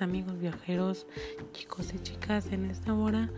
amigos 0.00 0.38
viajeros, 0.38 1.06
chicos 1.52 1.94
y 1.94 1.98
chicas. 2.00 2.52
En 2.52 2.66
esta 2.66 2.92
hora 2.92 3.30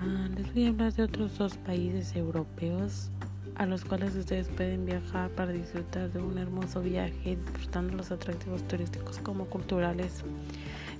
ah, 0.00 0.28
les 0.34 0.52
voy 0.54 0.64
a 0.64 0.68
hablar 0.68 0.94
de 0.94 1.02
otros 1.02 1.36
dos 1.36 1.58
países 1.58 2.16
europeos 2.16 3.10
a 3.56 3.66
los 3.66 3.84
cuales 3.84 4.16
ustedes 4.16 4.48
pueden 4.48 4.86
viajar 4.86 5.28
para 5.30 5.52
disfrutar 5.52 6.10
de 6.10 6.20
un 6.20 6.38
hermoso 6.38 6.80
viaje, 6.80 7.36
disfrutando 7.36 7.98
los 7.98 8.10
atractivos 8.10 8.66
turísticos 8.66 9.18
como 9.18 9.44
culturales. 9.44 10.24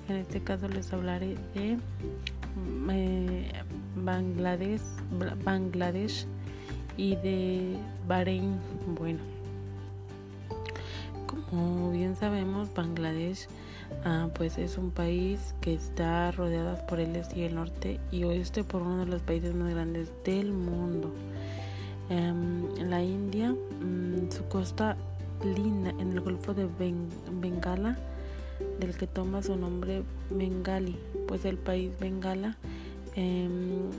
En 0.08 0.16
este 0.16 0.42
caso 0.42 0.68
les 0.68 0.92
hablaré 0.92 1.36
de 1.54 1.78
eh, 2.90 3.52
Bangladesh, 3.96 4.82
Bangladesh 5.44 6.26
y 6.98 7.16
de 7.16 7.78
Bahrein. 8.06 8.58
Bueno. 8.98 9.37
Como 11.50 11.90
bien 11.90 12.14
sabemos, 12.14 12.72
Bangladesh 12.74 13.46
ah, 14.04 14.28
pues 14.34 14.58
es 14.58 14.76
un 14.76 14.90
país 14.90 15.54
que 15.60 15.72
está 15.72 16.30
rodeado 16.30 16.76
por 16.86 17.00
el 17.00 17.16
este 17.16 17.40
y 17.40 17.42
el 17.44 17.54
norte 17.54 18.00
y 18.12 18.24
oeste 18.24 18.64
por 18.64 18.82
uno 18.82 19.04
de 19.04 19.06
los 19.06 19.22
países 19.22 19.54
más 19.54 19.70
grandes 19.70 20.12
del 20.24 20.52
mundo. 20.52 21.10
Em, 22.10 22.74
la 22.88 23.02
India, 23.02 23.52
mm, 23.52 24.30
su 24.30 24.44
costa 24.48 24.96
linda 25.42 25.90
en 25.90 26.12
el 26.12 26.20
Golfo 26.20 26.52
de 26.52 26.66
Bengala, 27.40 27.96
del 28.80 28.96
que 28.96 29.06
toma 29.06 29.42
su 29.42 29.56
nombre 29.56 30.02
Bengali, 30.30 30.96
pues 31.26 31.44
el 31.44 31.56
país 31.56 31.92
Bengala 31.98 32.56
em, 33.14 33.90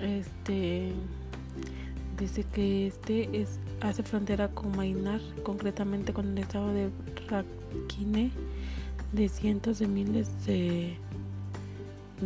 este 0.00 0.92
dice 2.16 2.44
que 2.44 2.86
este 2.86 3.40
es 3.40 3.58
hace 3.80 4.02
frontera 4.02 4.48
con 4.48 4.76
Mainar, 4.76 5.20
concretamente 5.42 6.12
con 6.12 6.32
el 6.32 6.38
estado 6.38 6.72
de 6.72 6.90
Rakhine, 7.28 8.30
de 9.12 9.28
cientos 9.28 9.78
de 9.78 9.86
miles 9.86 10.28
de 10.46 10.96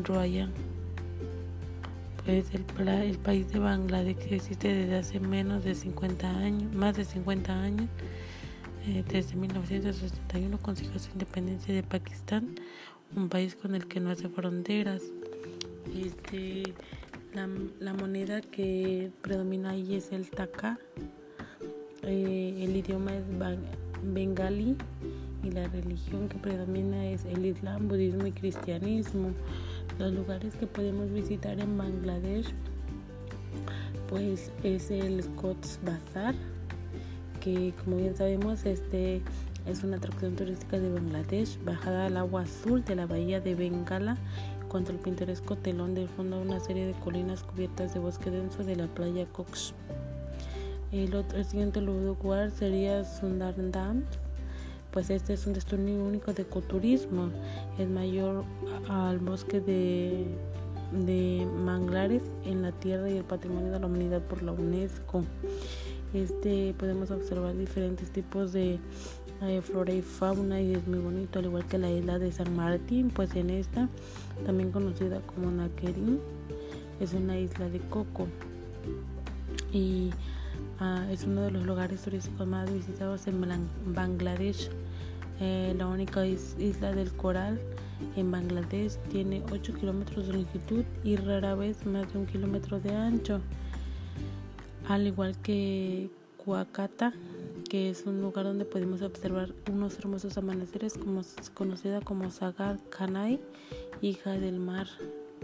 Royan. 0.05 0.53
Pues 2.25 2.47
el, 2.53 2.89
el 2.89 3.19
país 3.19 3.51
de 3.51 3.59
Bangladesh 3.59 4.33
existe 4.33 4.75
desde 4.75 4.97
hace 4.97 5.21
menos 5.21 5.65
de 5.65 5.75
50 5.75 6.29
años, 6.29 6.73
más 6.75 6.97
de 6.97 7.05
50 7.05 7.53
años. 7.53 7.89
Eh, 8.87 9.05
desde 9.09 9.37
1961 9.37 10.59
consiguió 10.59 10.99
su 10.99 11.11
independencia 11.11 11.75
de 11.75 11.83
Pakistán, 11.83 12.55
un 13.15 13.29
país 13.29 13.55
con 13.55 13.75
el 13.75 13.87
que 13.87 14.01
no 14.01 14.11
hace 14.11 14.29
fronteras. 14.29 15.03
Este, 15.95 16.75
la, 17.35 17.93
moneda 17.95 18.41
que 18.41 19.11
predomina 19.23 19.71
ahí 19.71 19.95
es 19.95 20.13
el 20.13 20.31
taka, 20.31 20.79
eh, 22.03 22.61
el 22.63 22.77
idioma 22.77 23.15
es 23.15 23.25
bengalí 24.03 24.77
y 25.43 25.51
la 25.51 25.69
religión 25.69 26.29
que 26.29 26.39
predomina 26.39 27.07
es 27.07 27.25
el 27.25 27.47
islam, 27.47 27.89
budismo 27.89 28.27
y 28.27 28.33
cristianismo. 28.33 29.31
Los 29.99 30.13
lugares 30.13 30.55
que 30.57 30.67
podemos 30.67 31.11
visitar 31.13 31.59
en 31.61 31.77
Bangladesh 31.77 32.47
pues 34.09 34.51
es 34.63 34.91
el 34.91 35.23
Scots 35.23 35.79
Bazaar 35.85 36.35
que 37.41 37.73
como 37.85 37.97
bien 37.97 38.17
sabemos 38.17 38.65
este 38.65 39.23
es 39.67 39.85
una 39.85 39.97
atracción 39.99 40.35
turística 40.35 40.79
de 40.79 40.91
Bangladesh, 40.91 41.63
bajada 41.65 42.07
al 42.07 42.17
agua 42.17 42.43
azul 42.43 42.85
de 42.85 42.97
la 42.97 43.07
bahía 43.07 43.41
de 43.41 43.55
Bengala 43.55 44.17
contra 44.69 44.95
el 44.95 45.01
pintoresco 45.01 45.57
telón 45.57 45.95
de 45.95 46.07
fondo 46.07 46.41
una 46.41 46.61
serie 46.61 46.87
de 46.87 46.93
colinas 46.93 47.43
cubiertas 47.43 47.95
de 47.95 48.01
bosque 48.01 48.31
denso 48.31 48.65
de 48.65 48.77
la 48.77 48.87
playa 48.87 49.27
Cox. 49.27 49.75
El, 50.93 51.15
otro, 51.15 51.43
siguiente 51.45 51.81
lugar 51.81 52.51
sería 52.51 53.05
Sundarbans, 53.05 54.07
pues 54.91 55.11
este 55.11 55.35
es 55.35 55.47
un 55.47 55.53
destino 55.53 56.05
único 56.05 56.33
de 56.33 56.43
ecoturismo, 56.43 57.31
es 57.79 57.89
mayor 57.89 58.45
al 58.89 59.19
bosque 59.19 59.61
de, 59.61 60.27
de 60.93 61.47
manglares 61.65 62.23
en 62.45 62.63
la 62.63 62.73
tierra 62.73 63.11
y 63.11 63.19
el 63.19 63.25
patrimonio 63.25 63.71
de 63.71 63.81
la 63.81 63.87
humanidad 63.87 64.23
por 64.23 64.43
la 64.43 64.53
UNESCO. 64.53 65.25
Este 66.15 66.75
podemos 66.79 67.11
observar 67.11 67.57
diferentes 67.57 68.11
tipos 68.11 68.53
de 68.53 68.79
eh, 69.43 69.61
flora 69.63 69.93
y 69.93 70.03
fauna 70.03 70.61
y 70.61 70.75
es 70.75 70.87
muy 70.87 70.99
bonito, 70.99 71.39
al 71.39 71.47
igual 71.47 71.67
que 71.67 71.79
la 71.79 71.91
isla 71.91 72.19
de 72.19 72.33
San 72.33 72.57
Martín, 72.57 73.11
pues 73.11 73.35
en 73.37 73.51
esta, 73.51 73.89
también 74.45 74.73
conocida 74.73 75.21
como 75.21 75.51
Nakerin, 75.51 76.19
es 77.01 77.13
una 77.13 77.39
isla 77.39 77.69
de 77.69 77.79
coco. 77.81 78.27
Y 79.73 80.11
Ah, 80.81 81.05
es 81.11 81.25
uno 81.25 81.43
de 81.43 81.51
los 81.51 81.67
lugares 81.67 82.03
turísticos 82.03 82.47
más 82.47 82.73
visitados 82.73 83.27
en 83.27 83.45
Bangladesh. 83.87 84.71
Eh, 85.41 85.75
la 85.77 85.89
única 85.89 86.25
isla 86.25 86.93
del 86.93 87.11
coral 87.13 87.61
en 88.15 88.31
Bangladesh 88.31 88.97
tiene 89.11 89.43
8 89.51 89.75
kilómetros 89.75 90.29
de 90.29 90.35
longitud 90.35 90.85
y 91.03 91.17
rara 91.17 91.57
vez 91.57 91.85
más 91.85 92.13
de 92.13 92.21
un 92.21 92.27
kilómetro 92.27 92.79
de 92.79 92.95
ancho. 92.95 93.41
Al 94.89 95.07
igual 95.07 95.37
que 95.37 96.11
Kuakata, 96.39 97.13
que 97.69 97.91
es 97.91 98.07
un 98.07 98.23
lugar 98.23 98.47
donde 98.47 98.65
podemos 98.65 99.03
observar 99.03 99.53
unos 99.71 99.99
hermosos 99.99 100.39
amaneceres 100.39 100.99
conocida 101.53 102.01
como 102.01 102.31
Sagar 102.31 102.79
Kanai, 102.89 103.39
hija 104.01 104.33
del 104.33 104.59
mar 104.59 104.87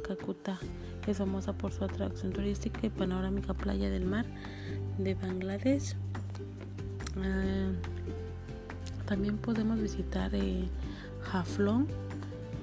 Kakuta, 0.03 0.59
es 1.06 1.19
famosa 1.19 1.53
por 1.53 1.72
su 1.72 1.84
atracción 1.84 2.32
turística 2.32 2.87
y 2.87 2.88
panorámica 2.88 3.53
playa 3.53 3.91
del 3.91 4.06
mar 4.06 4.25
de 4.97 5.15
Bangladesh. 5.15 5.94
Ah, 7.22 7.71
también 9.05 9.37
podemos 9.37 9.78
visitar 9.78 10.34
eh, 10.34 10.65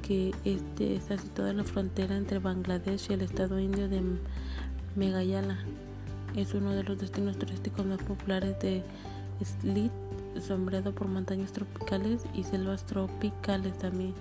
que 0.02 0.34
este 0.46 0.96
está 0.96 1.16
situado 1.20 1.52
en 1.52 1.58
la 1.58 1.64
frontera 1.64 2.18
entre 2.18 2.40
Bangladesh 2.40 3.12
y 3.12 3.14
el 3.14 3.22
estado 3.22 3.60
indio 3.60 3.88
de 3.88 4.02
Meghalaya. 4.96 5.64
Es 6.36 6.54
uno 6.54 6.72
de 6.72 6.84
los 6.84 6.98
destinos 6.98 7.38
turísticos 7.38 7.86
más 7.86 8.02
populares 8.04 8.58
de 8.60 8.84
Slit, 9.44 9.92
sombreado 10.40 10.94
por 10.96 11.08
montañas 11.08 11.52
tropicales 11.52 12.22
y 12.34 12.44
selvas 12.44 12.86
tropicales 12.86 13.78
también. 13.78 14.14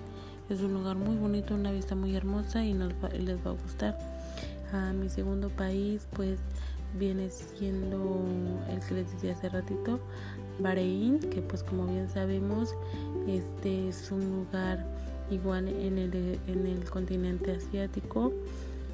Es 0.49 0.59
un 0.59 0.73
lugar 0.73 0.97
muy 0.97 1.15
bonito, 1.15 1.55
una 1.55 1.71
vista 1.71 1.95
muy 1.95 2.15
hermosa 2.15 2.65
y 2.65 2.73
nos 2.73 2.93
les 3.17 3.37
va 3.45 3.51
a 3.51 3.53
gustar. 3.53 3.97
A 4.73 4.91
mi 4.91 5.09
segundo 5.09 5.49
país, 5.49 6.07
pues 6.13 6.39
viene 6.99 7.29
siendo 7.29 8.25
el 8.69 8.79
que 8.81 8.95
les 8.95 9.11
decía 9.13 9.33
hace 9.33 9.47
ratito, 9.47 9.99
Bahrein, 10.59 11.19
que 11.19 11.41
pues 11.41 11.63
como 11.63 11.87
bien 11.87 12.09
sabemos, 12.09 12.75
este 13.27 13.89
es 13.89 14.11
un 14.11 14.29
lugar 14.31 14.85
igual 15.29 15.69
en 15.69 15.97
el, 15.97 16.39
en 16.47 16.67
el 16.67 16.89
continente 16.89 17.51
asiático, 17.51 18.33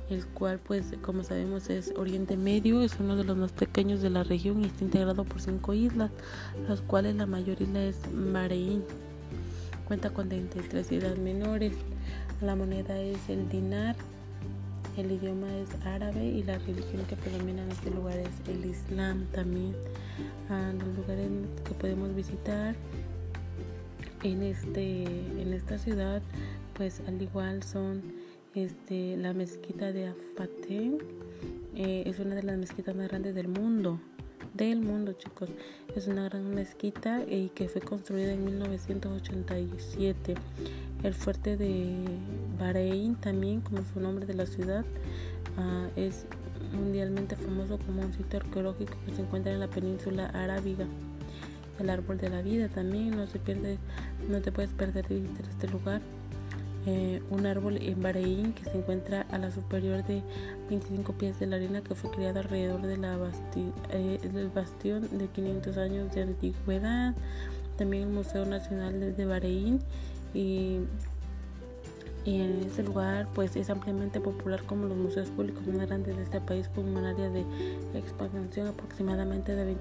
el 0.10 0.26
cual 0.26 0.60
pues 0.60 0.86
como 1.02 1.24
sabemos 1.24 1.70
es 1.70 1.94
Oriente 1.98 2.38
Medio, 2.38 2.82
es 2.82 3.00
uno 3.00 3.16
de 3.16 3.24
los 3.24 3.38
más 3.38 3.52
pequeños 3.52 4.02
de 4.02 4.10
la 4.10 4.24
región 4.24 4.64
y 4.64 4.68
está 4.68 4.84
integrado 4.84 5.24
por 5.24 5.42
cinco 5.42 5.74
islas, 5.74 6.12
las 6.68 6.82
cuales 6.82 7.16
la 7.16 7.26
mayor 7.26 7.62
isla 7.62 7.84
es 7.84 7.98
Bahrein. 8.14 8.84
Cuenta 9.88 10.10
con 10.10 10.28
33 10.28 10.92
islas 10.92 11.18
menores. 11.18 11.74
La 12.42 12.56
moneda 12.56 13.00
es 13.00 13.30
el 13.30 13.48
dinar 13.50 13.96
el 14.98 15.12
idioma 15.12 15.48
es 15.58 15.70
árabe 15.86 16.26
y 16.26 16.44
la 16.44 16.58
religión 16.58 17.06
que 17.08 17.16
predomina 17.16 17.64
en 17.64 17.72
este 17.72 17.92
lugar 17.92 18.18
es 18.18 18.50
el 18.50 18.66
Islam 18.66 19.28
también. 19.32 19.76
Los 20.50 20.98
lugares 20.98 21.30
que 21.66 21.74
podemos 21.76 22.16
visitar 22.16 22.76
en 24.24 24.42
este 24.42 25.04
en 25.04 25.54
esta 25.54 25.78
ciudad, 25.78 26.24
pues 26.74 27.04
al 27.08 27.22
igual 27.22 27.62
son 27.62 28.02
este 28.64 29.18
la 29.18 29.34
mezquita 29.34 29.92
de 29.92 30.08
Afatén, 30.08 30.98
eh, 31.76 32.04
es 32.06 32.20
una 32.20 32.36
de 32.36 32.44
las 32.44 32.58
mezquitas 32.58 32.96
más 32.96 33.08
grandes 33.08 33.36
del 33.36 33.48
mundo 33.48 34.00
del 34.54 34.82
mundo 34.82 35.14
chicos 35.14 35.50
es 35.96 36.08
una 36.08 36.24
gran 36.24 36.50
mezquita 36.50 37.24
eh, 37.28 37.50
que 37.54 37.70
fue 37.70 37.82
construida 37.82 38.34
en 38.34 38.46
1987 38.46 40.36
el 41.04 41.14
fuerte 41.14 41.58
de 41.58 41.96
Bahrein 42.60 43.16
también, 43.16 43.62
como 43.62 43.84
su 43.86 44.00
nombre 44.00 44.26
de 44.26 44.34
la 44.34 44.46
ciudad, 44.46 44.84
ah, 45.58 45.88
es 45.96 46.26
mundialmente 46.74 47.36
famoso 47.36 47.78
como 47.78 48.02
un 48.02 48.14
sitio 48.14 48.40
arqueológico 48.40 48.98
que 49.06 49.14
se 49.14 49.22
encuentra 49.22 49.54
en 49.54 49.60
la 49.60 49.68
península 49.68 50.28
arábiga. 50.28 50.86
El 51.80 51.92
árbol 51.92 52.18
de 52.18 52.30
la 52.30 52.42
vida 52.42 52.68
también 52.68 53.12
no 53.12 53.28
se 53.28 53.38
pierde, 53.38 53.78
no 54.28 54.42
te 54.42 54.52
puedes 54.52 54.72
perder 54.72 55.08
de 55.08 55.20
visitar 55.20 55.46
este 55.48 55.68
lugar. 55.68 56.02
Eh, 56.90 57.22
un 57.32 57.46
árbol 57.46 57.76
en 57.82 58.02
Bahrein 58.02 58.54
que 58.54 58.64
se 58.64 58.78
encuentra 58.78 59.26
a 59.30 59.38
la 59.38 59.52
superior 59.52 60.06
de 60.06 60.24
25 60.70 61.12
pies 61.18 61.38
de 61.38 61.46
la 61.46 61.58
arena 61.58 61.82
que 61.82 61.94
fue 61.96 62.10
creado 62.12 62.40
alrededor 62.40 62.80
eh, 62.86 64.20
del 64.34 64.48
bastión 64.48 65.06
de 65.18 65.28
500 65.28 65.76
años 65.76 66.16
de 66.16 66.22
antigüedad. 66.22 67.14
También 67.78 68.04
el 68.04 68.10
Museo 68.10 68.46
Nacional 68.46 69.18
de 69.18 69.26
Bahrein 69.26 69.82
y 70.34 70.78
en 72.24 72.64
este 72.66 72.84
lugar 72.84 73.28
pues 73.36 73.58
es 73.58 73.70
ampliamente 73.70 74.22
popular 74.22 74.64
como 74.64 74.86
los 74.86 74.96
museos 74.96 75.30
públicos 75.32 75.68
más 75.68 75.88
grandes 75.88 76.16
de 76.16 76.24
este 76.24 76.40
país 76.40 76.70
con 76.70 76.86
un 76.86 77.04
área 77.04 77.30
de 77.30 77.44
expansión 77.96 78.68
aproximadamente 78.68 79.56
de 79.56 79.76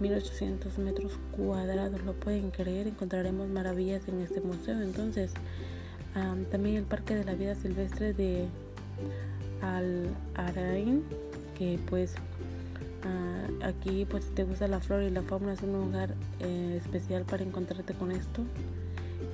27.800 0.00 0.78
metros 0.78 1.18
cuadrados. 1.36 2.02
Lo 2.02 2.14
pueden 2.14 2.50
creer, 2.50 2.86
encontraremos 2.86 3.50
maravillas 3.50 4.08
en 4.08 4.20
este 4.20 4.40
museo. 4.40 4.80
Entonces, 4.80 5.34
también 6.50 6.76
el 6.76 6.84
Parque 6.84 7.14
de 7.14 7.24
la 7.24 7.34
Vida 7.34 7.54
Silvestre 7.54 8.12
de 8.12 8.46
Al 9.60 10.08
Arain, 10.34 11.02
que 11.56 11.78
pues 11.88 12.14
ah, 13.04 13.66
aquí 13.68 14.06
pues 14.08 14.24
si 14.24 14.30
te 14.30 14.44
gusta 14.44 14.68
la 14.68 14.80
flora 14.80 15.04
y 15.04 15.10
la 15.10 15.22
fauna 15.22 15.52
es 15.54 15.62
un 15.62 15.72
lugar 15.72 16.14
eh, 16.40 16.78
especial 16.82 17.24
para 17.24 17.42
encontrarte 17.42 17.94
con 17.94 18.12
esto 18.12 18.42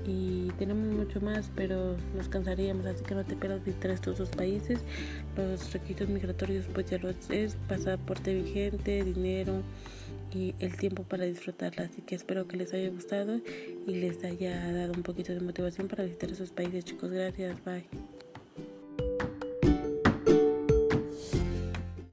y 0.09 0.49
tenemos 0.59 0.87
mucho 0.87 1.21
más, 1.21 1.51
pero 1.55 1.97
nos 2.17 2.29
cansaríamos, 2.29 2.87
así 2.87 3.05
que 3.05 3.15
no 3.15 3.25
te 3.25 3.37
pierdas 3.37 3.63
visitar 3.65 3.91
estos 3.91 4.19
dos 4.19 4.31
países. 4.31 4.81
Los 5.37 5.73
requisitos 5.73 6.09
migratorios, 6.09 6.65
pues 6.73 6.91
ya 6.91 6.99
lo 6.99 7.11
es, 7.11 7.57
pasaporte 7.69 8.35
vigente, 8.35 9.05
dinero 9.05 9.63
y 10.33 10.55
el 10.61 10.77
tiempo 10.77 11.05
para 11.05 11.25
disfrutarla. 11.25 11.85
Así 11.85 12.03
que 12.03 12.15
espero 12.15 12.47
que 12.47 12.57
les 12.57 12.73
haya 12.75 12.91
gustado 12.91 13.41
y 13.87 13.95
les 13.95 14.25
haya 14.25 14.73
dado 14.73 14.93
un 14.93 15.03
poquito 15.03 15.33
de 15.33 15.41
motivación 15.41 15.89
para 15.89 16.05
visitar 16.05 16.31
esos 16.31 16.51
países, 16.51 16.85
chicos. 16.85 17.11
Gracias, 17.11 17.63
bye. 17.65 17.85